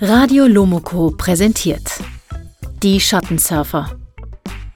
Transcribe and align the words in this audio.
Radio 0.00 0.46
Lomoko 0.46 1.12
präsentiert 1.12 2.02
Die 2.82 3.00
Schattensurfer. 3.00 3.96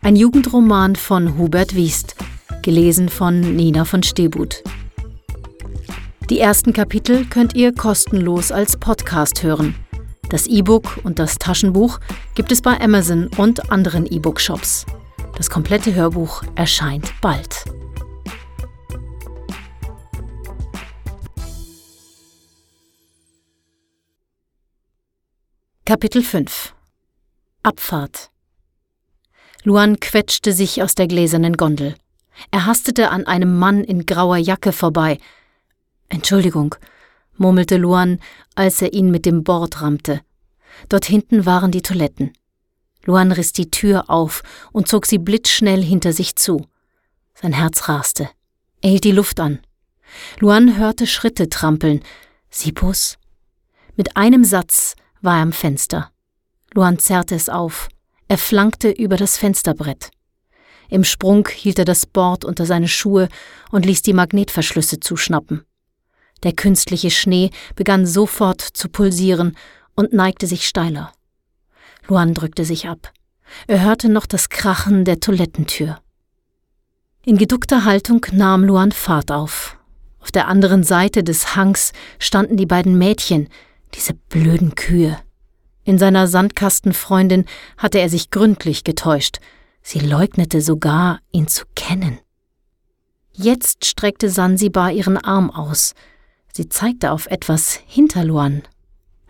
Ein 0.01 0.17
Jugendroman 0.17 0.96
von 0.96 1.37
Hubert 1.37 1.75
Wiest, 1.75 2.17
gelesen 2.62 3.11
von 3.11 3.41
Nina 3.41 3.85
von 3.85 4.03
Stebut. 4.03 4.62
Die 6.31 6.39
ersten 6.39 6.73
Kapitel 6.73 7.27
könnt 7.27 7.54
ihr 7.54 7.75
kostenlos 7.75 8.50
als 8.53 8.79
Podcast 8.79 9.43
hören. 9.43 9.75
Das 10.30 10.46
E-Book 10.46 11.00
und 11.03 11.19
das 11.19 11.37
Taschenbuch 11.37 12.00
gibt 12.35 12.50
es 12.50 12.62
bei 12.62 12.80
Amazon 12.80 13.29
und 13.37 13.71
anderen 13.71 14.07
E-Book-Shops. 14.07 14.87
Das 15.37 15.50
komplette 15.50 15.95
Hörbuch 15.95 16.43
erscheint 16.55 17.12
bald. 17.21 17.64
Kapitel 25.88 26.23
5 26.23 26.74
Abfahrt 27.62 28.30
Luan 29.62 29.98
quetschte 29.98 30.52
sich 30.52 30.83
aus 30.83 30.95
der 30.95 31.09
gläsernen 31.09 31.56
Gondel. 31.56 31.95
Er 32.51 32.66
hastete 32.66 33.09
an 33.09 33.27
einem 33.27 33.59
Mann 33.59 33.84
in 33.84 34.05
grauer 34.05 34.37
Jacke 34.37 34.73
vorbei. 34.73 35.16
Entschuldigung, 36.11 36.74
murmelte 37.38 37.78
Luan, 37.78 38.20
als 38.55 38.83
er 38.83 38.92
ihn 38.92 39.11
mit 39.11 39.24
dem 39.24 39.45
Bord 39.45 39.80
rammte. 39.80 40.20
Dort 40.91 41.06
hinten 41.06 41.47
waren 41.47 41.70
die 41.70 41.80
Toiletten. 41.80 42.34
Luan 43.06 43.33
riss 43.33 43.55
die 43.55 43.70
Tür 43.70 44.11
auf 44.11 44.42
und 44.73 44.89
zog 44.89 45.06
sie 45.06 45.16
blitzschnell 45.16 45.83
hinter 45.83 46.12
sich 46.12 46.36
zu. 46.36 46.66
Sein 47.33 47.55
Herz 47.55 47.89
raste. 47.89 48.28
Er 48.83 48.91
hielt 48.91 49.05
die 49.05 49.12
Luft 49.12 49.41
an. 49.41 49.61
Luan 50.39 50.77
hörte 50.77 51.06
Schritte 51.06 51.48
trampeln. 51.48 52.02
Sipus? 52.50 53.16
Mit 53.97 54.19
einem 54.19 54.45
Satz 54.45 54.95
war 55.20 55.36
er 55.36 55.42
am 55.42 55.52
Fenster. 55.52 56.11
Luan 56.74 56.98
zerrte 56.98 57.34
es 57.34 57.48
auf. 57.48 57.88
Er 58.28 58.38
flankte 58.38 58.91
über 58.91 59.16
das 59.16 59.36
Fensterbrett. 59.36 60.10
Im 60.91 61.05
Sprung 61.05 61.48
hielt 61.48 61.78
er 61.78 61.84
das 61.84 62.06
Board 62.06 62.44
unter 62.44 62.66
seine 62.66 62.88
Schuhe 62.88 63.28
und 63.70 63.84
ließ 63.84 64.02
die 64.02 64.12
Magnetverschlüsse 64.12 65.00
zuschnappen. 65.00 65.64
Der 66.42 66.52
künstliche 66.52 67.10
Schnee 67.10 67.50
begann 67.75 68.06
sofort 68.06 68.60
zu 68.60 68.88
pulsieren 68.88 69.56
und 69.94 70.12
neigte 70.12 70.47
sich 70.47 70.66
steiler. 70.66 71.12
Luan 72.06 72.32
drückte 72.32 72.64
sich 72.64 72.88
ab. 72.88 73.12
Er 73.66 73.82
hörte 73.82 74.08
noch 74.08 74.27
das 74.27 74.48
Krachen 74.48 75.05
der 75.05 75.20
Toilettentür. 75.20 75.98
In 77.25 77.36
geduckter 77.36 77.84
Haltung 77.84 78.25
nahm 78.32 78.64
Luan 78.64 78.92
Fahrt 78.92 79.30
auf. 79.30 79.77
Auf 80.20 80.30
der 80.30 80.48
anderen 80.48 80.84
Seite 80.84 81.25
des 81.25 81.56
Hangs 81.56 81.92
standen 82.19 82.56
die 82.56 82.66
beiden 82.66 82.97
Mädchen, 82.97 83.48
diese 83.94 84.14
blöden 84.14 84.75
Kühe. 84.75 85.19
In 85.84 85.98
seiner 85.98 86.27
Sandkastenfreundin 86.27 87.47
hatte 87.77 87.98
er 87.98 88.08
sich 88.08 88.31
gründlich 88.31 88.84
getäuscht. 88.84 89.39
Sie 89.83 90.00
leugnete 90.00 90.61
sogar, 90.61 91.20
ihn 91.33 91.48
zu 91.48 91.64
kennen. 91.75 92.19
Jetzt 93.33 93.86
streckte 93.86 94.28
Sansibar 94.28 94.92
ihren 94.92 95.16
Arm 95.16 95.50
aus. 95.50 95.94
Sie 96.53 96.69
zeigte 96.69 97.12
auf 97.12 97.27
etwas 97.27 97.81
hinter 97.86 98.25
Luan. 98.25 98.62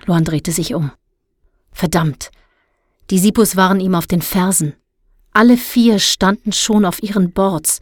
Luan 0.07 0.25
drehte 0.25 0.51
sich 0.51 0.75
um. 0.75 0.91
Verdammt! 1.73 2.31
Die 3.11 3.19
Sipus 3.19 3.57
waren 3.57 3.81
ihm 3.81 3.95
auf 3.95 4.07
den 4.07 4.23
Fersen. 4.23 4.75
Alle 5.33 5.57
vier 5.57 5.99
standen 5.99 6.53
schon 6.53 6.85
auf 6.85 7.03
ihren 7.03 7.33
Boards. 7.33 7.81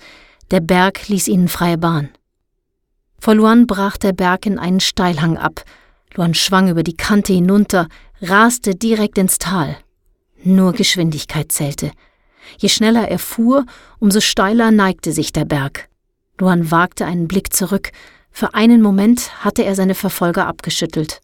Der 0.51 0.61
Berg 0.61 1.09
ließ 1.09 1.29
ihnen 1.29 1.49
freie 1.49 1.79
Bahn. 1.79 2.11
Vor 3.19 3.35
Luan 3.35 3.67
brach 3.67 3.97
der 3.97 4.13
Berg 4.13 4.47
in 4.47 4.59
einen 4.59 4.81
Steilhang 4.81 5.39
ab, 5.39 5.65
Luan 6.17 6.35
schwang 6.35 6.69
über 6.69 6.83
die 6.83 6.97
Kante 6.97 7.33
hinunter, 7.33 7.89
raste 8.23 8.75
direkt 8.75 9.19
ins 9.19 9.39
Tal. 9.39 9.77
Nur 10.43 10.73
Geschwindigkeit 10.73 11.53
zählte. 11.53 11.91
Je 12.59 12.69
schneller 12.69 13.09
er 13.09 13.19
fuhr, 13.19 13.67
umso 13.99 14.21
steiler 14.21 14.71
neigte 14.71 15.13
sich 15.13 15.33
der 15.33 15.45
Berg. 15.45 15.89
Luan 16.39 16.71
wagte 16.71 17.05
einen 17.05 17.29
Blick 17.29 17.53
zurück. 17.53 17.91
Für 18.31 18.55
einen 18.55 18.83
Moment 18.83 19.45
hatte 19.45 19.65
er 19.65 19.75
seine 19.75 19.95
Verfolger 19.95 20.47
abgeschüttelt. 20.47 21.21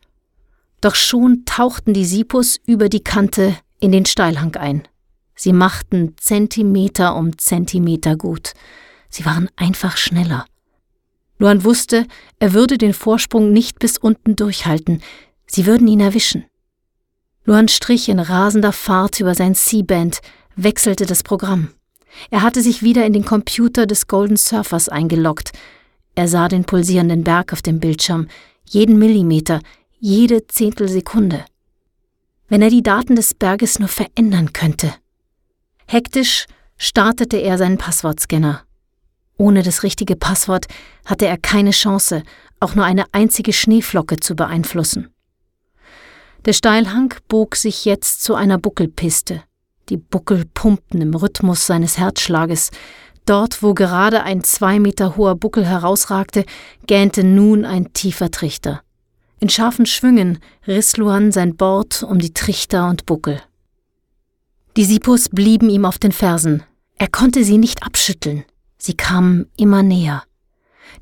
Doch 0.80 0.94
schon 0.94 1.44
tauchten 1.44 1.94
die 1.94 2.04
Sipus 2.04 2.58
über 2.66 2.88
die 2.88 3.04
Kante 3.04 3.56
in 3.78 3.92
den 3.92 4.04
Steilhang 4.04 4.56
ein. 4.56 4.82
Sie 5.34 5.52
machten 5.52 6.16
Zentimeter 6.18 7.14
um 7.16 7.38
Zentimeter 7.38 8.16
gut. 8.16 8.52
Sie 9.08 9.24
waren 9.24 9.48
einfach 9.56 9.96
schneller. 9.96 10.44
Luan 11.42 11.64
wusste, 11.64 12.06
er 12.38 12.52
würde 12.52 12.78
den 12.78 12.94
Vorsprung 12.94 13.52
nicht 13.52 13.80
bis 13.80 13.98
unten 13.98 14.36
durchhalten, 14.36 15.02
sie 15.44 15.66
würden 15.66 15.88
ihn 15.88 15.98
erwischen. 15.98 16.44
Luan 17.44 17.66
strich 17.66 18.08
in 18.08 18.20
rasender 18.20 18.70
Fahrt 18.70 19.18
über 19.18 19.34
sein 19.34 19.56
C-Band, 19.56 20.20
wechselte 20.54 21.04
das 21.04 21.24
Programm. 21.24 21.70
Er 22.30 22.42
hatte 22.42 22.62
sich 22.62 22.84
wieder 22.84 23.04
in 23.04 23.12
den 23.12 23.24
Computer 23.24 23.86
des 23.86 24.06
Golden 24.06 24.36
Surfers 24.36 24.88
eingeloggt. 24.88 25.50
Er 26.14 26.28
sah 26.28 26.46
den 26.46 26.62
pulsierenden 26.62 27.24
Berg 27.24 27.52
auf 27.52 27.60
dem 27.60 27.80
Bildschirm, 27.80 28.28
jeden 28.68 29.00
Millimeter, 29.00 29.62
jede 29.98 30.46
Zehntelsekunde. 30.46 31.44
Wenn 32.48 32.62
er 32.62 32.70
die 32.70 32.84
Daten 32.84 33.16
des 33.16 33.34
Berges 33.34 33.80
nur 33.80 33.88
verändern 33.88 34.52
könnte. 34.52 34.94
Hektisch 35.88 36.46
startete 36.76 37.38
er 37.38 37.58
seinen 37.58 37.78
Passwortscanner. 37.78 38.62
Ohne 39.42 39.64
das 39.64 39.82
richtige 39.82 40.14
Passwort 40.14 40.66
hatte 41.04 41.26
er 41.26 41.36
keine 41.36 41.72
Chance, 41.72 42.22
auch 42.60 42.76
nur 42.76 42.84
eine 42.84 43.06
einzige 43.10 43.52
Schneeflocke 43.52 44.20
zu 44.20 44.36
beeinflussen. 44.36 45.08
Der 46.44 46.52
Steilhang 46.52 47.12
bog 47.26 47.56
sich 47.56 47.84
jetzt 47.84 48.22
zu 48.22 48.36
einer 48.36 48.58
Buckelpiste. 48.58 49.42
Die 49.88 49.96
Buckel 49.96 50.44
pumpten 50.54 51.00
im 51.00 51.12
Rhythmus 51.12 51.66
seines 51.66 51.98
Herzschlages. 51.98 52.70
Dort, 53.26 53.64
wo 53.64 53.74
gerade 53.74 54.22
ein 54.22 54.44
zwei 54.44 54.78
Meter 54.78 55.16
hoher 55.16 55.34
Buckel 55.34 55.66
herausragte, 55.66 56.44
gähnte 56.86 57.24
nun 57.24 57.64
ein 57.64 57.92
tiefer 57.94 58.30
Trichter. 58.30 58.82
In 59.40 59.48
scharfen 59.48 59.86
Schwüngen 59.86 60.38
riss 60.68 60.96
Luan 60.98 61.32
sein 61.32 61.56
Bord 61.56 62.04
um 62.04 62.20
die 62.20 62.32
Trichter 62.32 62.88
und 62.88 63.06
Buckel. 63.06 63.42
Die 64.76 64.84
Sipus 64.84 65.30
blieben 65.30 65.68
ihm 65.68 65.84
auf 65.84 65.98
den 65.98 66.12
Fersen. 66.12 66.62
Er 66.96 67.08
konnte 67.08 67.42
sie 67.42 67.58
nicht 67.58 67.82
abschütteln. 67.82 68.44
Sie 68.84 68.94
kamen 68.94 69.46
immer 69.56 69.84
näher. 69.84 70.24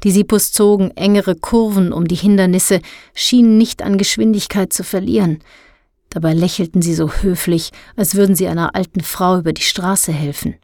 Die 0.05 0.11
Sipus 0.11 0.53
zogen 0.53 0.91
engere 0.99 1.35
Kurven 1.35 1.95
um 1.95 2.07
die 2.07 2.15
Hindernisse, 2.15 2.83
schienen 3.15 3.57
nicht 3.57 3.81
an 3.81 3.97
Geschwindigkeit 3.97 4.71
zu 4.71 4.85
verlieren. 4.85 5.39
Dabei 6.11 6.35
lächelten 6.35 6.83
sie 6.83 6.93
so 6.93 7.11
höflich, 7.11 7.71
als 7.97 8.17
würden 8.17 8.37
sie 8.37 8.49
einer 8.49 8.75
alten 8.75 9.01
Frau 9.01 9.39
über 9.39 9.55
die 9.55 9.63
Straße 9.63 10.13
helfen. 10.13 10.57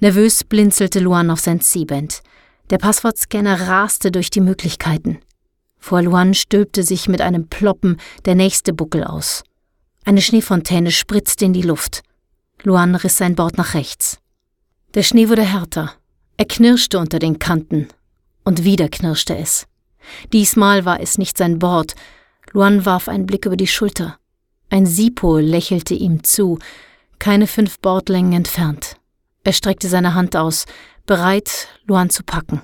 Nervös 0.00 0.44
blinzelte 0.44 1.00
Luan 1.00 1.30
auf 1.30 1.40
sein 1.40 1.62
C-Band. 1.62 2.20
Der 2.68 2.76
Passwortscanner 2.76 3.68
raste 3.68 4.12
durch 4.12 4.28
die 4.28 4.42
Möglichkeiten. 4.42 5.18
Vor 5.78 6.02
Luan 6.02 6.34
stülpte 6.34 6.82
sich 6.82 7.08
mit 7.08 7.22
einem 7.22 7.48
Ploppen 7.48 7.96
der 8.26 8.34
nächste 8.34 8.74
Buckel 8.74 9.02
aus. 9.02 9.44
Eine 10.04 10.20
Schneefontäne 10.20 10.90
spritzte 10.90 11.46
in 11.46 11.54
die 11.54 11.62
Luft. 11.62 12.02
Luan 12.64 12.96
riss 12.96 13.16
sein 13.16 13.34
Bord 13.34 13.56
nach 13.56 13.72
rechts. 13.72 14.18
Der 14.92 15.04
Schnee 15.04 15.30
wurde 15.30 15.42
härter. 15.42 15.94
Er 16.36 16.44
knirschte 16.46 16.98
unter 16.98 17.18
den 17.18 17.38
Kanten. 17.38 17.88
Und 18.44 18.64
wieder 18.64 18.88
knirschte 18.88 19.36
es. 19.36 19.66
Diesmal 20.32 20.84
war 20.84 21.00
es 21.00 21.18
nicht 21.18 21.38
sein 21.38 21.58
Bord. 21.58 21.94
Luan 22.52 22.84
warf 22.84 23.08
einen 23.08 23.26
Blick 23.26 23.46
über 23.46 23.56
die 23.56 23.66
Schulter. 23.68 24.18
Ein 24.68 24.86
Sipo 24.86 25.38
lächelte 25.38 25.94
ihm 25.94 26.24
zu, 26.24 26.58
keine 27.18 27.46
fünf 27.46 27.78
Bordlängen 27.78 28.32
entfernt. 28.32 28.96
Er 29.44 29.52
streckte 29.52 29.88
seine 29.88 30.14
Hand 30.14 30.34
aus, 30.34 30.66
bereit, 31.06 31.68
Luan 31.86 32.10
zu 32.10 32.22
packen. 32.22 32.62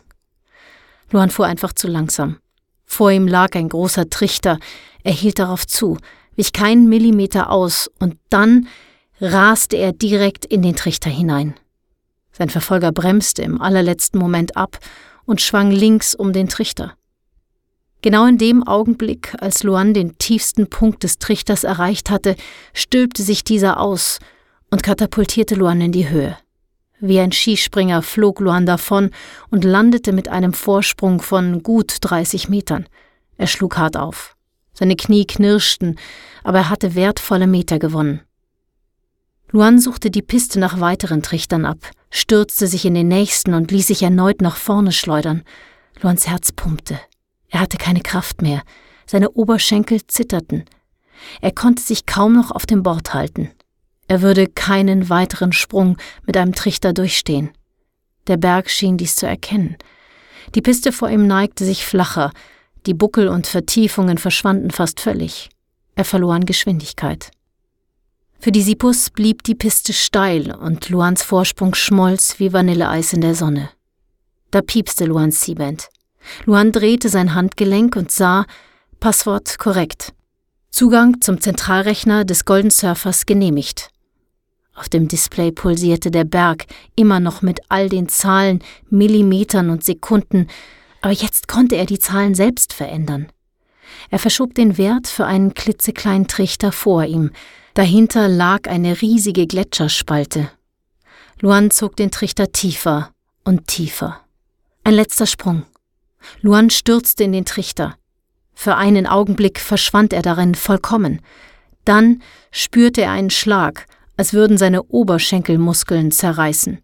Luan 1.10 1.30
fuhr 1.30 1.46
einfach 1.46 1.72
zu 1.72 1.86
langsam. 1.86 2.38
Vor 2.84 3.10
ihm 3.10 3.28
lag 3.28 3.54
ein 3.54 3.68
großer 3.68 4.08
Trichter. 4.08 4.58
Er 5.04 5.12
hielt 5.12 5.38
darauf 5.38 5.66
zu, 5.66 5.98
wich 6.36 6.52
keinen 6.52 6.88
Millimeter 6.88 7.50
aus, 7.50 7.90
und 7.98 8.16
dann 8.30 8.68
raste 9.20 9.76
er 9.76 9.92
direkt 9.92 10.44
in 10.44 10.62
den 10.62 10.76
Trichter 10.76 11.10
hinein. 11.10 11.54
Sein 12.38 12.50
Verfolger 12.50 12.92
bremste 12.92 13.42
im 13.42 13.60
allerletzten 13.60 14.20
Moment 14.20 14.56
ab 14.56 14.78
und 15.24 15.40
schwang 15.40 15.72
links 15.72 16.14
um 16.14 16.32
den 16.32 16.48
Trichter. 16.48 16.94
Genau 18.00 18.26
in 18.26 18.38
dem 18.38 18.62
Augenblick, 18.62 19.34
als 19.40 19.64
Luan 19.64 19.92
den 19.92 20.18
tiefsten 20.18 20.70
Punkt 20.70 21.02
des 21.02 21.18
Trichters 21.18 21.64
erreicht 21.64 22.10
hatte, 22.10 22.36
stülpte 22.72 23.24
sich 23.24 23.42
dieser 23.42 23.80
aus 23.80 24.20
und 24.70 24.84
katapultierte 24.84 25.56
Luan 25.56 25.80
in 25.80 25.90
die 25.90 26.08
Höhe. 26.08 26.38
Wie 27.00 27.18
ein 27.18 27.32
Skispringer 27.32 28.02
flog 28.02 28.38
Luan 28.38 28.66
davon 28.66 29.10
und 29.50 29.64
landete 29.64 30.12
mit 30.12 30.28
einem 30.28 30.52
Vorsprung 30.52 31.20
von 31.20 31.64
gut 31.64 31.96
30 32.00 32.48
Metern. 32.48 32.86
Er 33.36 33.48
schlug 33.48 33.78
hart 33.78 33.96
auf. 33.96 34.36
Seine 34.74 34.94
Knie 34.94 35.26
knirschten, 35.26 35.98
aber 36.44 36.58
er 36.58 36.70
hatte 36.70 36.94
wertvolle 36.94 37.48
Meter 37.48 37.80
gewonnen. 37.80 38.20
Luan 39.50 39.80
suchte 39.80 40.10
die 40.10 40.22
Piste 40.22 40.60
nach 40.60 40.78
weiteren 40.78 41.22
Trichtern 41.22 41.64
ab, 41.64 41.78
stürzte 42.10 42.66
sich 42.66 42.84
in 42.84 42.94
den 42.94 43.08
nächsten 43.08 43.54
und 43.54 43.70
ließ 43.70 43.86
sich 43.86 44.02
erneut 44.02 44.40
nach 44.40 44.56
vorne 44.56 44.92
schleudern. 44.92 45.42
Luans 46.00 46.26
Herz 46.26 46.52
pumpte. 46.52 46.98
Er 47.48 47.60
hatte 47.60 47.78
keine 47.78 48.00
Kraft 48.00 48.42
mehr, 48.42 48.62
seine 49.06 49.30
Oberschenkel 49.30 50.06
zitterten. 50.06 50.64
Er 51.40 51.52
konnte 51.52 51.82
sich 51.82 52.06
kaum 52.06 52.34
noch 52.34 52.50
auf 52.50 52.66
dem 52.66 52.82
Bord 52.82 53.14
halten. 53.14 53.50
Er 54.06 54.22
würde 54.22 54.46
keinen 54.46 55.10
weiteren 55.10 55.52
Sprung 55.52 55.96
mit 56.24 56.36
einem 56.36 56.54
Trichter 56.54 56.92
durchstehen. 56.92 57.50
Der 58.26 58.36
Berg 58.36 58.70
schien 58.70 58.96
dies 58.96 59.16
zu 59.16 59.26
erkennen. 59.26 59.76
Die 60.54 60.62
Piste 60.62 60.92
vor 60.92 61.10
ihm 61.10 61.26
neigte 61.26 61.64
sich 61.64 61.84
flacher, 61.84 62.32
die 62.86 62.94
Buckel 62.94 63.28
und 63.28 63.46
Vertiefungen 63.46 64.18
verschwanden 64.18 64.70
fast 64.70 65.00
völlig. 65.00 65.50
Er 65.94 66.04
verlor 66.04 66.34
an 66.34 66.46
Geschwindigkeit. 66.46 67.30
Für 68.40 68.52
die 68.52 68.62
Sipus 68.62 69.10
blieb 69.10 69.42
die 69.42 69.56
Piste 69.56 69.92
steil 69.92 70.54
und 70.54 70.88
Luans 70.90 71.24
Vorsprung 71.24 71.74
schmolz 71.74 72.38
wie 72.38 72.52
Vanilleeis 72.52 73.12
in 73.12 73.20
der 73.20 73.34
Sonne. 73.34 73.70
Da 74.52 74.62
piepste 74.62 75.06
Luans 75.06 75.40
Seaband. 75.40 75.88
Luan 76.44 76.70
drehte 76.70 77.08
sein 77.08 77.34
Handgelenk 77.34 77.96
und 77.96 78.12
sah 78.12 78.46
Passwort 79.00 79.58
korrekt. 79.58 80.12
Zugang 80.70 81.20
zum 81.20 81.40
Zentralrechner 81.40 82.24
des 82.24 82.44
Golden 82.44 82.70
Surfers 82.70 83.26
genehmigt. 83.26 83.90
Auf 84.74 84.88
dem 84.88 85.08
Display 85.08 85.50
pulsierte 85.50 86.12
der 86.12 86.24
Berg, 86.24 86.66
immer 86.94 87.18
noch 87.18 87.42
mit 87.42 87.60
all 87.68 87.88
den 87.88 88.08
Zahlen, 88.08 88.62
Millimetern 88.88 89.70
und 89.70 89.82
Sekunden, 89.82 90.46
aber 91.00 91.12
jetzt 91.12 91.48
konnte 91.48 91.74
er 91.74 91.86
die 91.86 91.98
Zahlen 91.98 92.36
selbst 92.36 92.72
verändern. 92.72 93.26
Er 94.10 94.20
verschob 94.20 94.54
den 94.54 94.78
Wert 94.78 95.08
für 95.08 95.26
einen 95.26 95.54
klitzekleinen 95.54 96.28
Trichter 96.28 96.70
vor 96.70 97.04
ihm. 97.04 97.32
Dahinter 97.78 98.26
lag 98.26 98.68
eine 98.68 99.00
riesige 99.02 99.46
Gletscherspalte. 99.46 100.50
Luan 101.38 101.70
zog 101.70 101.94
den 101.94 102.10
Trichter 102.10 102.50
tiefer 102.50 103.12
und 103.44 103.68
tiefer. 103.68 104.20
Ein 104.82 104.94
letzter 104.94 105.26
Sprung. 105.26 105.62
Luan 106.40 106.70
stürzte 106.70 107.22
in 107.22 107.30
den 107.30 107.44
Trichter. 107.44 107.94
Für 108.52 108.74
einen 108.74 109.06
Augenblick 109.06 109.60
verschwand 109.60 110.12
er 110.12 110.22
darin 110.22 110.56
vollkommen. 110.56 111.22
Dann 111.84 112.20
spürte 112.50 113.02
er 113.02 113.12
einen 113.12 113.30
Schlag, 113.30 113.86
als 114.16 114.32
würden 114.32 114.58
seine 114.58 114.82
Oberschenkelmuskeln 114.82 116.10
zerreißen. 116.10 116.82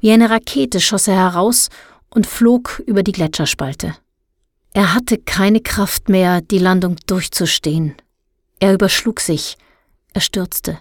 Wie 0.00 0.10
eine 0.10 0.30
Rakete 0.30 0.80
schoss 0.80 1.06
er 1.06 1.16
heraus 1.16 1.68
und 2.08 2.26
flog 2.26 2.82
über 2.86 3.02
die 3.02 3.12
Gletscherspalte. 3.12 3.94
Er 4.72 4.94
hatte 4.94 5.18
keine 5.18 5.60
Kraft 5.60 6.08
mehr, 6.08 6.40
die 6.40 6.60
Landung 6.60 6.96
durchzustehen. 7.04 7.94
Er 8.58 8.72
überschlug 8.72 9.20
sich, 9.20 9.58
er 10.14 10.22
stürzte. 10.22 10.78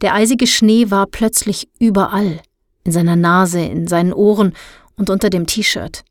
Der 0.00 0.14
eisige 0.14 0.46
Schnee 0.46 0.90
war 0.90 1.06
plötzlich 1.06 1.68
überall, 1.78 2.40
in 2.82 2.92
seiner 2.92 3.16
Nase, 3.16 3.60
in 3.60 3.86
seinen 3.86 4.12
Ohren 4.12 4.54
und 4.96 5.10
unter 5.10 5.30
dem 5.30 5.46
T-Shirt. 5.46 6.02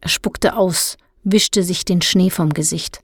Er 0.00 0.08
spuckte 0.08 0.56
aus, 0.56 0.96
wischte 1.24 1.62
sich 1.62 1.84
den 1.84 2.00
Schnee 2.00 2.30
vom 2.30 2.54
Gesicht. 2.54 3.02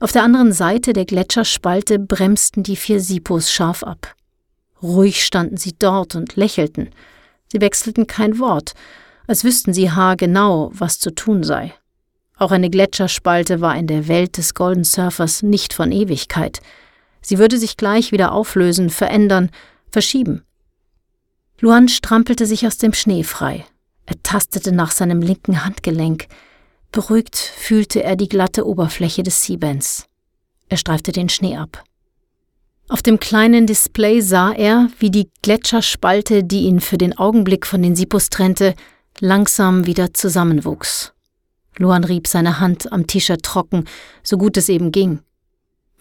Auf 0.00 0.12
der 0.12 0.22
anderen 0.22 0.52
Seite 0.52 0.92
der 0.92 1.04
Gletscherspalte 1.04 1.98
bremsten 1.98 2.62
die 2.62 2.76
vier 2.76 3.00
Sipos 3.00 3.52
scharf 3.52 3.82
ab. 3.82 4.14
Ruhig 4.80 5.24
standen 5.24 5.56
sie 5.56 5.74
dort 5.76 6.14
und 6.14 6.36
lächelten. 6.36 6.90
Sie 7.52 7.60
wechselten 7.60 8.06
kein 8.06 8.38
Wort, 8.38 8.74
als 9.26 9.42
wüssten 9.42 9.72
sie 9.72 9.90
haargenau, 9.90 10.70
was 10.72 11.00
zu 11.00 11.10
tun 11.10 11.42
sei. 11.42 11.74
Auch 12.36 12.52
eine 12.52 12.70
Gletscherspalte 12.70 13.60
war 13.60 13.76
in 13.76 13.88
der 13.88 14.06
Welt 14.06 14.36
des 14.36 14.54
Golden 14.54 14.84
Surfers 14.84 15.42
nicht 15.42 15.74
von 15.74 15.90
Ewigkeit. 15.90 16.60
Sie 17.20 17.38
würde 17.38 17.58
sich 17.58 17.76
gleich 17.76 18.12
wieder 18.12 18.32
auflösen, 18.32 18.90
verändern, 18.90 19.50
verschieben. 19.90 20.42
Luan 21.60 21.88
strampelte 21.88 22.46
sich 22.46 22.66
aus 22.66 22.78
dem 22.78 22.92
Schnee 22.92 23.24
frei. 23.24 23.64
Er 24.06 24.22
tastete 24.22 24.72
nach 24.72 24.92
seinem 24.92 25.20
linken 25.20 25.64
Handgelenk. 25.64 26.28
Beruhigt 26.92 27.36
fühlte 27.36 28.02
er 28.02 28.16
die 28.16 28.28
glatte 28.28 28.66
Oberfläche 28.66 29.22
des 29.22 29.42
Seabands. 29.42 30.06
Er 30.68 30.76
streifte 30.76 31.12
den 31.12 31.28
Schnee 31.28 31.56
ab. 31.56 31.84
Auf 32.88 33.02
dem 33.02 33.20
kleinen 33.20 33.66
Display 33.66 34.22
sah 34.22 34.52
er, 34.52 34.88
wie 34.98 35.10
die 35.10 35.28
Gletscherspalte, 35.42 36.42
die 36.42 36.62
ihn 36.62 36.80
für 36.80 36.96
den 36.96 37.18
Augenblick 37.18 37.66
von 37.66 37.82
den 37.82 37.94
Sipus 37.94 38.30
trennte, 38.30 38.74
langsam 39.20 39.84
wieder 39.86 40.14
zusammenwuchs. 40.14 41.12
Luan 41.76 42.04
rieb 42.04 42.26
seine 42.26 42.60
Hand 42.60 42.90
am 42.90 43.06
T-Shirt 43.06 43.42
trocken, 43.42 43.84
so 44.22 44.38
gut 44.38 44.56
es 44.56 44.70
eben 44.70 44.90
ging. 44.90 45.20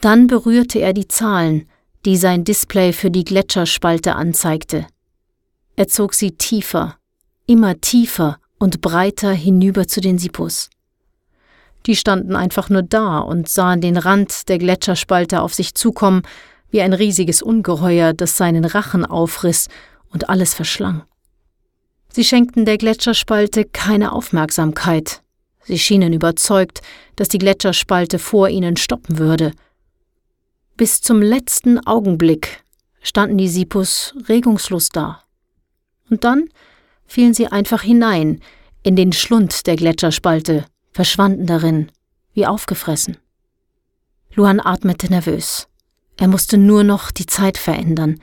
Dann 0.01 0.27
berührte 0.27 0.79
er 0.79 0.93
die 0.93 1.07
Zahlen, 1.07 1.67
die 2.05 2.17
sein 2.17 2.43
Display 2.43 2.93
für 2.93 3.11
die 3.11 3.23
Gletscherspalte 3.23 4.15
anzeigte. 4.15 4.85
Er 5.75 5.87
zog 5.87 6.13
sie 6.13 6.31
tiefer, 6.31 6.97
immer 7.45 7.79
tiefer 7.81 8.39
und 8.59 8.81
breiter 8.81 9.31
hinüber 9.31 9.87
zu 9.87 10.01
den 10.01 10.17
Sipus. 10.17 10.69
Die 11.85 11.95
standen 11.95 12.35
einfach 12.35 12.69
nur 12.69 12.83
da 12.83 13.19
und 13.19 13.47
sahen 13.47 13.81
den 13.81 13.97
Rand 13.97 14.49
der 14.49 14.57
Gletscherspalte 14.57 15.41
auf 15.41 15.53
sich 15.53 15.73
zukommen, 15.73 16.23
wie 16.69 16.81
ein 16.81 16.93
riesiges 16.93 17.41
Ungeheuer, 17.41 18.13
das 18.13 18.37
seinen 18.37 18.65
Rachen 18.65 19.05
aufriss 19.05 19.69
und 20.09 20.29
alles 20.29 20.53
verschlang. 20.53 21.03
Sie 22.11 22.23
schenkten 22.23 22.65
der 22.65 22.77
Gletscherspalte 22.77 23.63
keine 23.65 24.11
Aufmerksamkeit. 24.11 25.21
Sie 25.63 25.79
schienen 25.79 26.13
überzeugt, 26.13 26.81
dass 27.15 27.27
die 27.29 27.37
Gletscherspalte 27.37 28.19
vor 28.19 28.49
ihnen 28.49 28.75
stoppen 28.75 29.17
würde. 29.17 29.51
Bis 30.77 31.01
zum 31.01 31.23
letzten 31.23 31.79
Augenblick 31.87 32.63
standen 33.01 33.39
die 33.39 33.47
Sipus 33.47 34.13
regungslos 34.29 34.89
da. 34.89 35.23
Und 36.07 36.23
dann 36.23 36.49
fielen 37.07 37.33
sie 37.33 37.47
einfach 37.47 37.81
hinein 37.81 38.41
in 38.83 38.95
den 38.95 39.11
Schlund 39.11 39.65
der 39.65 39.75
Gletscherspalte 39.75 40.65
verschwanden 40.91 41.47
darin, 41.47 41.91
wie 42.33 42.45
aufgefressen. 42.45 43.17
Luan 44.35 44.59
atmete 44.59 45.09
nervös. 45.09 45.67
Er 46.15 46.27
musste 46.27 46.59
nur 46.59 46.83
noch 46.83 47.09
die 47.09 47.25
Zeit 47.25 47.57
verändern. 47.57 48.19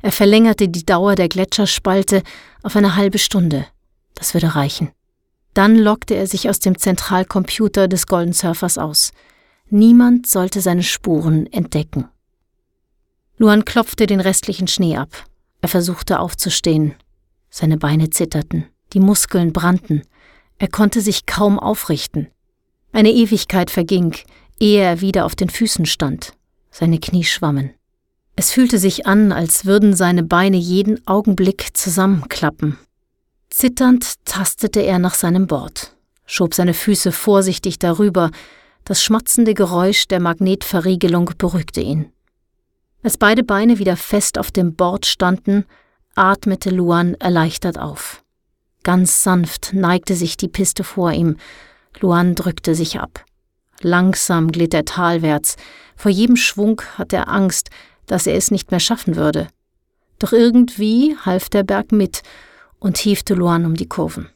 Er 0.00 0.12
verlängerte 0.12 0.68
die 0.68 0.86
Dauer 0.86 1.14
der 1.14 1.28
Gletscherspalte 1.28 2.22
auf 2.62 2.74
eine 2.74 2.96
halbe 2.96 3.18
Stunde. 3.18 3.66
Das 4.14 4.32
würde 4.32 4.54
reichen. 4.54 4.92
Dann 5.52 5.76
lockte 5.76 6.14
er 6.14 6.26
sich 6.26 6.48
aus 6.48 6.58
dem 6.58 6.78
Zentralcomputer 6.78 7.86
des 7.86 8.06
Golden 8.06 8.32
Surfers 8.32 8.78
aus. 8.78 9.12
Niemand 9.70 10.26
sollte 10.26 10.60
seine 10.60 10.82
Spuren 10.82 11.46
entdecken. 11.52 12.08
Luan 13.36 13.64
klopfte 13.64 14.06
den 14.06 14.20
restlichen 14.20 14.66
Schnee 14.66 14.96
ab. 14.96 15.26
Er 15.60 15.68
versuchte 15.68 16.20
aufzustehen. 16.20 16.94
Seine 17.50 17.76
Beine 17.76 18.10
zitterten, 18.10 18.66
die 18.92 19.00
Muskeln 19.00 19.52
brannten. 19.52 20.02
Er 20.58 20.68
konnte 20.68 21.00
sich 21.00 21.26
kaum 21.26 21.58
aufrichten. 21.58 22.28
Eine 22.92 23.12
Ewigkeit 23.12 23.70
verging, 23.70 24.16
ehe 24.58 24.82
er 24.82 25.00
wieder 25.00 25.24
auf 25.24 25.36
den 25.36 25.50
Füßen 25.50 25.86
stand. 25.86 26.32
Seine 26.70 26.98
Knie 26.98 27.24
schwammen. 27.24 27.74
Es 28.36 28.52
fühlte 28.52 28.78
sich 28.78 29.06
an, 29.06 29.32
als 29.32 29.66
würden 29.66 29.94
seine 29.94 30.22
Beine 30.22 30.56
jeden 30.56 31.06
Augenblick 31.06 31.76
zusammenklappen. 31.76 32.78
Zitternd 33.50 34.14
tastete 34.24 34.80
er 34.80 34.98
nach 34.98 35.14
seinem 35.14 35.46
Bord, 35.46 35.96
schob 36.24 36.54
seine 36.54 36.74
Füße 36.74 37.12
vorsichtig 37.12 37.78
darüber, 37.78 38.30
das 38.88 39.02
schmatzende 39.02 39.52
Geräusch 39.52 40.08
der 40.08 40.18
Magnetverriegelung 40.18 41.32
beruhigte 41.36 41.82
ihn. 41.82 42.10
Als 43.02 43.18
beide 43.18 43.44
Beine 43.44 43.78
wieder 43.78 43.98
fest 43.98 44.38
auf 44.38 44.50
dem 44.50 44.76
Bord 44.76 45.04
standen, 45.04 45.66
atmete 46.14 46.70
Luan 46.70 47.12
erleichtert 47.16 47.78
auf. 47.78 48.24
Ganz 48.84 49.22
sanft 49.22 49.74
neigte 49.74 50.14
sich 50.14 50.38
die 50.38 50.48
Piste 50.48 50.84
vor 50.84 51.12
ihm. 51.12 51.36
Luan 52.00 52.34
drückte 52.34 52.74
sich 52.74 52.98
ab. 52.98 53.26
Langsam 53.82 54.50
glitt 54.50 54.72
er 54.72 54.86
talwärts. 54.86 55.56
Vor 55.94 56.10
jedem 56.10 56.36
Schwung 56.36 56.80
hatte 56.96 57.16
er 57.16 57.28
Angst, 57.28 57.68
dass 58.06 58.26
er 58.26 58.36
es 58.36 58.50
nicht 58.50 58.70
mehr 58.70 58.80
schaffen 58.80 59.16
würde. 59.16 59.48
Doch 60.18 60.32
irgendwie 60.32 61.14
half 61.26 61.50
der 61.50 61.62
Berg 61.62 61.92
mit 61.92 62.22
und 62.78 62.96
hiefte 62.96 63.34
Luan 63.34 63.66
um 63.66 63.74
die 63.74 63.88
Kurven. 63.88 64.30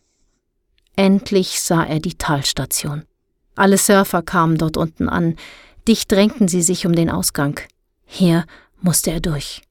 Endlich 0.94 1.58
sah 1.58 1.84
er 1.84 2.00
die 2.00 2.18
Talstation. 2.18 3.06
Alle 3.54 3.78
Surfer 3.78 4.22
kamen 4.22 4.58
dort 4.58 4.76
unten 4.76 5.08
an. 5.08 5.36
Dicht 5.86 6.10
drängten 6.10 6.48
sie 6.48 6.62
sich 6.62 6.86
um 6.86 6.94
den 6.94 7.10
Ausgang. 7.10 7.60
Hier 8.04 8.44
musste 8.80 9.10
er 9.10 9.20
durch. 9.20 9.62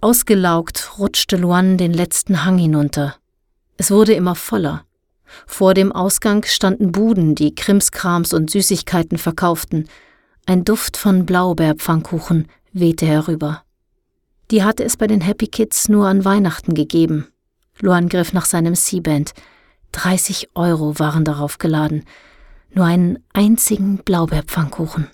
Ausgelaugt 0.00 0.98
rutschte 0.98 1.36
Luan 1.36 1.78
den 1.78 1.92
letzten 1.92 2.44
Hang 2.44 2.58
hinunter. 2.58 3.16
Es 3.76 3.90
wurde 3.90 4.12
immer 4.12 4.34
voller. 4.34 4.84
Vor 5.46 5.74
dem 5.74 5.92
Ausgang 5.92 6.44
standen 6.44 6.92
Buden, 6.92 7.34
die 7.34 7.54
Krimskrams 7.54 8.32
und 8.34 8.50
Süßigkeiten 8.50 9.18
verkauften. 9.18 9.88
Ein 10.46 10.64
Duft 10.64 10.96
von 10.96 11.24
Blaubeerpfannkuchen 11.24 12.48
wehte 12.72 13.06
herüber. 13.06 13.62
Die 14.50 14.62
hatte 14.62 14.84
es 14.84 14.96
bei 14.96 15.06
den 15.06 15.22
Happy 15.22 15.46
Kids 15.46 15.88
nur 15.88 16.06
an 16.06 16.24
Weihnachten 16.24 16.74
gegeben. 16.74 17.28
Luan 17.80 18.08
griff 18.08 18.32
nach 18.32 18.44
seinem 18.44 18.74
Seaband. 18.74 19.32
30 19.92 20.50
Euro 20.54 20.98
waren 20.98 21.24
darauf 21.24 21.58
geladen. 21.58 22.04
Nur 22.74 22.86
einen 22.86 23.22
einzigen 23.32 23.98
Blaubeerpfannkuchen. 23.98 25.08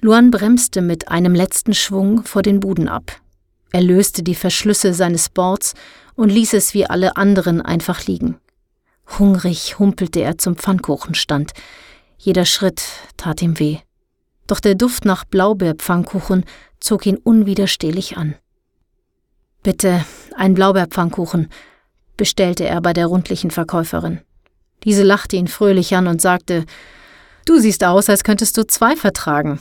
Luan 0.00 0.30
bremste 0.30 0.82
mit 0.82 1.08
einem 1.08 1.34
letzten 1.34 1.74
Schwung 1.74 2.22
vor 2.22 2.42
den 2.42 2.60
Buden 2.60 2.88
ab. 2.88 3.20
Er 3.72 3.82
löste 3.82 4.22
die 4.22 4.36
Verschlüsse 4.36 4.94
seines 4.94 5.28
Boards 5.28 5.74
und 6.14 6.30
ließ 6.30 6.52
es 6.54 6.74
wie 6.74 6.86
alle 6.86 7.16
anderen 7.16 7.60
einfach 7.60 8.06
liegen. 8.06 8.38
Hungrig 9.18 9.80
humpelte 9.80 10.20
er 10.20 10.38
zum 10.38 10.54
Pfannkuchenstand. 10.56 11.52
Jeder 12.18 12.44
Schritt 12.44 12.82
tat 13.16 13.42
ihm 13.42 13.58
weh. 13.58 13.78
Doch 14.46 14.60
der 14.60 14.76
Duft 14.76 15.04
nach 15.04 15.24
Blaubeerpfannkuchen 15.24 16.44
zog 16.78 17.04
ihn 17.06 17.16
unwiderstehlich 17.16 18.16
an. 18.16 18.36
Bitte, 19.64 20.04
ein 20.36 20.54
Blaubeerpfannkuchen, 20.54 21.48
bestellte 22.16 22.64
er 22.64 22.80
bei 22.80 22.92
der 22.92 23.06
rundlichen 23.06 23.50
Verkäuferin. 23.50 24.20
Diese 24.84 25.02
lachte 25.02 25.36
ihn 25.36 25.48
fröhlich 25.48 25.94
an 25.94 26.06
und 26.06 26.20
sagte, 26.20 26.64
Du 27.44 27.58
siehst 27.58 27.82
aus, 27.82 28.10
als 28.10 28.24
könntest 28.24 28.58
du 28.58 28.66
zwei 28.66 28.94
vertragen. 28.94 29.58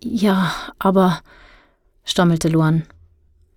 Ja, 0.00 0.54
aber, 0.78 1.22
stammelte 2.04 2.48
Luan. 2.48 2.84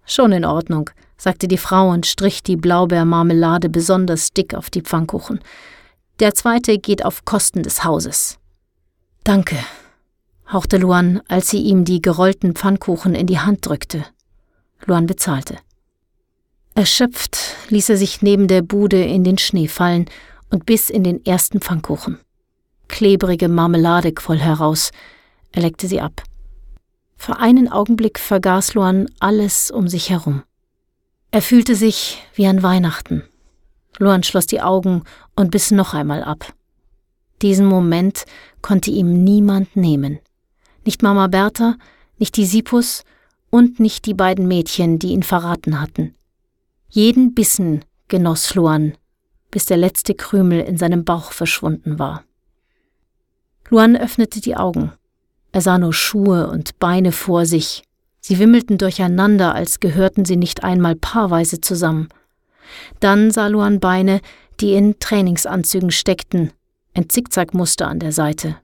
Schon 0.06 0.32
in 0.32 0.44
Ordnung, 0.44 0.90
sagte 1.18 1.48
die 1.48 1.58
Frau 1.58 1.90
und 1.90 2.08
strich 2.08 2.42
die 2.42 2.56
Blaubeermarmelade 2.56 3.70
besonders 3.70 4.32
dick 4.32 4.56
auf 4.56 4.70
die 4.70 4.82
Pfannkuchen. 4.82 5.40
Der 6.20 6.34
zweite 6.34 6.80
geht 6.80 7.06
auf 7.06 7.26
Kosten 7.26 7.62
des 7.62 7.84
Hauses. 7.84 8.40
Danke, 9.24 9.58
hauchte 10.52 10.78
Luan, 10.78 11.22
als 11.28 11.50
sie 11.50 11.62
ihm 11.62 11.86
die 11.86 12.02
gerollten 12.02 12.56
Pfannkuchen 12.56 13.14
in 13.14 13.28
die 13.28 13.40
Hand 13.40 13.68
drückte. 13.68 14.04
Luan 14.86 15.06
bezahlte. 15.06 15.58
Erschöpft 16.74 17.38
ließ 17.70 17.90
er 17.90 17.98
sich 17.98 18.22
neben 18.22 18.48
der 18.48 18.62
Bude 18.62 19.04
in 19.04 19.24
den 19.24 19.38
Schnee 19.38 19.68
fallen 19.68 20.06
und 20.50 20.66
biss 20.66 20.90
in 20.90 21.04
den 21.04 21.26
ersten 21.26 21.60
Pfannkuchen. 21.60 22.20
Klebrige 22.88 23.50
Marmelade 23.50 24.14
quoll 24.14 24.40
heraus. 24.40 24.92
Er 25.52 25.62
leckte 25.62 25.88
sie 25.88 26.02
ab. 26.02 26.24
Für 27.18 27.40
einen 27.40 27.68
Augenblick 27.68 28.20
vergaß 28.20 28.76
Luan 28.76 29.08
alles 29.20 29.72
um 29.72 29.88
sich 29.88 30.10
herum. 30.10 30.44
Er 31.32 31.42
fühlte 31.42 31.76
sich 31.76 32.24
wie 32.36 32.48
an 32.48 32.64
Weihnachten. 32.64 33.24
Luan 34.00 34.24
schloss 34.24 34.46
die 34.46 34.62
Augen 34.62 35.04
und 35.36 35.52
biss 35.52 35.72
noch 35.72 35.94
einmal 35.94 36.24
ab. 36.24 36.54
Diesen 37.42 37.66
Moment 37.66 38.26
konnte 38.62 38.92
ihm 38.92 39.24
niemand 39.24 39.76
nehmen. 39.76 40.20
Nicht 40.86 41.04
Mama 41.04 41.28
Bertha, 41.28 41.76
nicht 42.18 42.38
die 42.38 42.46
Sipus 42.46 43.04
und 43.50 43.80
nicht 43.80 44.06
die 44.06 44.14
beiden 44.14 44.48
Mädchen, 44.48 45.00
die 45.00 45.10
ihn 45.10 45.24
verraten 45.24 45.82
hatten. 45.82 46.16
Jeden 46.90 47.34
Bissen 47.34 47.84
genoss 48.08 48.56
Luan, 48.56 48.94
bis 49.58 49.66
der 49.66 49.78
letzte 49.78 50.14
Krümel 50.14 50.60
in 50.60 50.78
seinem 50.78 51.04
Bauch 51.04 51.32
verschwunden 51.32 51.98
war. 51.98 52.24
Luan 53.72 53.98
öffnete 53.98 54.40
die 54.40 54.56
Augen. 54.56 54.92
Er 55.52 55.62
sah 55.62 55.80
nur 55.80 55.96
Schuhe 55.96 56.48
und 56.48 56.78
Beine 56.78 57.12
vor 57.12 57.48
sich. 57.48 57.82
Sie 58.20 58.38
wimmelten 58.38 58.78
durcheinander, 58.78 59.56
als 59.56 59.80
gehörten 59.80 60.26
sie 60.26 60.36
nicht 60.36 60.64
einmal 60.64 60.96
paarweise 60.96 61.60
zusammen. 61.60 62.08
Dann 63.00 63.32
sah 63.32 63.48
Luan 63.48 63.80
Beine, 63.80 64.22
die 64.60 64.74
in 64.74 65.00
Trainingsanzügen 65.00 65.90
steckten, 65.90 66.54
ein 66.94 67.10
Zickzackmuster 67.10 67.88
an 67.88 67.98
der 67.98 68.12
Seite. 68.12 68.58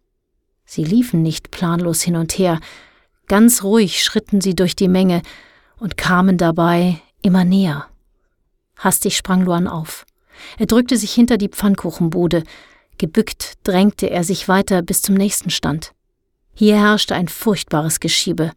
Sie 0.63 0.83
liefen 0.83 1.23
nicht 1.23 1.49
planlos 1.49 2.03
hin 2.03 2.17
und 2.17 2.37
her, 2.37 2.59
ganz 3.27 3.63
ruhig 3.63 4.03
schritten 4.03 4.41
sie 4.41 4.53
durch 4.53 4.75
die 4.75 4.89
Menge 4.89 5.23
und 5.79 5.97
kamen 5.97 6.37
dabei 6.37 7.01
immer 7.23 7.45
näher. 7.45 7.87
Hastig 8.77 9.17
sprang 9.17 9.43
Luan 9.43 9.67
auf. 9.67 10.05
Er 10.57 10.65
drückte 10.65 10.97
sich 10.97 11.13
hinter 11.13 11.37
die 11.37 11.49
Pfannkuchenbude. 11.49 12.43
Gebückt 12.97 13.53
drängte 13.63 14.09
er 14.09 14.23
sich 14.23 14.47
weiter 14.47 14.81
bis 14.81 15.01
zum 15.01 15.15
nächsten 15.15 15.49
Stand. 15.49 15.93
Hier 16.53 16.77
herrschte 16.77 17.15
ein 17.15 17.27
furchtbares 17.27 17.99
Geschiebe. 17.99 18.51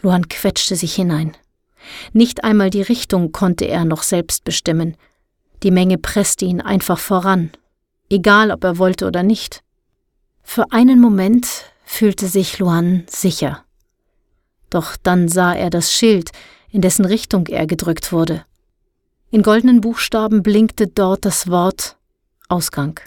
Luan 0.00 0.28
quetschte 0.28 0.76
sich 0.76 0.94
hinein. 0.94 1.36
Nicht 2.12 2.44
einmal 2.44 2.70
die 2.70 2.82
Richtung 2.82 3.32
konnte 3.32 3.64
er 3.64 3.84
noch 3.84 4.02
selbst 4.02 4.44
bestimmen. 4.44 4.96
Die 5.62 5.70
Menge 5.70 5.98
presste 5.98 6.44
ihn 6.44 6.60
einfach 6.60 6.98
voran, 6.98 7.50
egal 8.10 8.50
ob 8.50 8.64
er 8.64 8.78
wollte 8.78 9.06
oder 9.06 9.22
nicht. 9.22 9.62
Für 10.42 10.72
einen 10.72 11.00
Moment 11.00 11.46
fühlte 11.84 12.26
sich 12.26 12.58
Luan 12.58 13.04
sicher. 13.08 13.64
Doch 14.70 14.96
dann 14.96 15.28
sah 15.28 15.54
er 15.54 15.70
das 15.70 15.92
Schild, 15.92 16.30
in 16.70 16.80
dessen 16.80 17.04
Richtung 17.04 17.46
er 17.46 17.66
gedrückt 17.66 18.12
wurde. 18.12 18.44
In 19.32 19.42
goldenen 19.42 19.80
Buchstaben 19.80 20.42
blinkte 20.42 20.88
dort 20.88 21.24
das 21.24 21.48
Wort 21.48 21.96
Ausgang. 22.50 23.00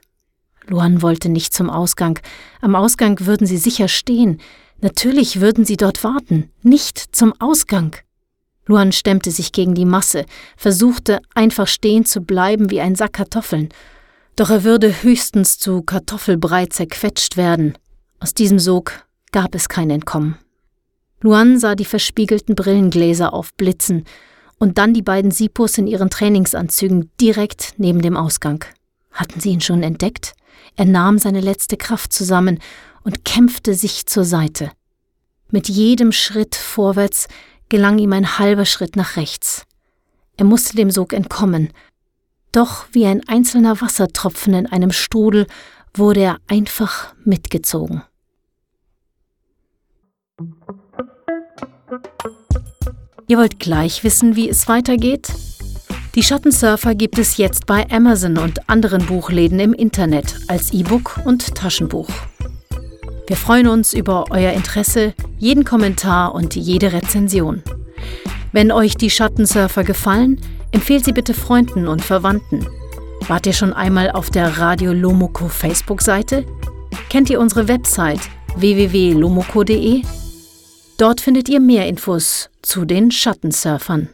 Luan 0.65 1.03
wollte 1.03 1.29
nicht 1.29 1.53
zum 1.53 1.69
Ausgang. 1.69 2.17
Am 2.61 2.73
Ausgang 2.73 3.27
würden 3.27 3.45
sie 3.45 3.59
sicher 3.59 3.87
stehen. 3.87 4.41
Natürlich 4.81 5.39
würden 5.39 5.65
sie 5.65 5.77
dort 5.77 6.03
warten. 6.03 6.49
Nicht 6.63 6.97
zum 7.15 7.39
Ausgang. 7.39 7.95
Luan 8.65 8.91
stemmte 8.91 9.29
sich 9.29 9.51
gegen 9.51 9.75
die 9.75 9.85
Masse, 9.85 10.25
versuchte 10.57 11.19
einfach 11.35 11.67
stehen 11.67 12.05
zu 12.05 12.21
bleiben 12.21 12.71
wie 12.71 12.81
ein 12.81 12.95
Sack 12.95 13.13
Kartoffeln. 13.13 13.69
Doch 14.35 14.49
er 14.49 14.63
würde 14.63 15.03
höchstens 15.03 15.59
zu 15.59 15.83
Kartoffelbrei 15.83 16.65
zerquetscht 16.65 17.37
werden. 17.37 17.77
Aus 18.19 18.33
diesem 18.33 18.57
Sog 18.57 19.05
gab 19.31 19.53
es 19.53 19.69
kein 19.69 19.91
Entkommen. 19.91 20.39
Luan 21.21 21.59
sah 21.59 21.75
die 21.75 21.85
verspiegelten 21.85 22.55
Brillengläser 22.55 23.31
aufblitzen 23.31 24.05
und 24.57 24.77
dann 24.77 24.93
die 24.93 25.01
beiden 25.01 25.31
Sipos 25.31 25.77
in 25.77 25.87
ihren 25.87 26.09
Trainingsanzügen 26.09 27.11
direkt 27.19 27.73
neben 27.77 28.01
dem 28.01 28.17
Ausgang. 28.17 28.63
Hatten 29.11 29.39
sie 29.39 29.49
ihn 29.49 29.61
schon 29.61 29.83
entdeckt? 29.83 30.33
Er 30.75 30.85
nahm 30.85 31.19
seine 31.19 31.41
letzte 31.41 31.77
Kraft 31.77 32.13
zusammen 32.13 32.59
und 33.03 33.25
kämpfte 33.25 33.73
sich 33.73 34.05
zur 34.05 34.25
Seite. 34.25 34.71
Mit 35.49 35.69
jedem 35.69 36.11
Schritt 36.11 36.55
vorwärts 36.55 37.27
gelang 37.69 37.97
ihm 37.97 38.13
ein 38.13 38.39
halber 38.39 38.65
Schritt 38.65 38.95
nach 38.95 39.15
rechts. 39.15 39.65
Er 40.37 40.45
musste 40.45 40.75
dem 40.75 40.91
Sog 40.91 41.13
entkommen. 41.13 41.71
Doch 42.51 42.85
wie 42.91 43.05
ein 43.05 43.27
einzelner 43.27 43.79
Wassertropfen 43.81 44.53
in 44.53 44.67
einem 44.67 44.91
Strudel 44.91 45.47
wurde 45.93 46.21
er 46.21 46.37
einfach 46.47 47.13
mitgezogen. 47.23 48.03
Ihr 53.27 53.39
wollt 53.39 53.59
gleich 53.59 54.03
wissen, 54.03 54.35
wie 54.35 54.49
es 54.49 54.67
weitergeht? 54.67 55.31
Die 56.13 56.21
Schattensurfer 56.21 56.93
gibt 56.93 57.17
es 57.17 57.37
jetzt 57.37 57.65
bei 57.65 57.89
Amazon 57.89 58.37
und 58.37 58.69
anderen 58.69 59.03
Buchläden 59.05 59.59
im 59.59 59.73
Internet 59.73 60.35
als 60.47 60.71
E-Book 60.71 61.19
und 61.25 61.55
Taschenbuch. 61.55 62.07
Wir 63.27 63.35
freuen 63.35 63.67
uns 63.67 63.93
über 63.93 64.25
euer 64.29 64.51
Interesse, 64.53 65.15
jeden 65.39 65.65
Kommentar 65.65 66.35
und 66.35 66.55
jede 66.55 66.93
Rezension. 66.93 67.63
Wenn 68.51 68.71
euch 68.71 68.95
die 68.95 69.09
Schattensurfer 69.09 69.83
gefallen, 69.83 70.39
empfehlt 70.71 71.03
sie 71.03 71.11
bitte 71.11 71.33
Freunden 71.33 71.87
und 71.87 72.03
Verwandten. 72.03 72.67
Wart 73.27 73.47
ihr 73.47 73.53
schon 73.53 73.73
einmal 73.73 74.11
auf 74.11 74.29
der 74.29 74.59
Radio 74.59 74.93
Lomoko 74.93 75.47
Facebook-Seite? 75.47 76.45
Kennt 77.09 77.31
ihr 77.31 77.39
unsere 77.39 77.67
Website 77.67 78.21
www.lomoko.de? 78.55 80.03
Dort 80.97 81.19
findet 81.19 81.49
ihr 81.49 81.59
mehr 81.59 81.87
Infos 81.87 82.49
zu 82.61 82.85
den 82.85 83.11
Schattensurfern. 83.11 84.09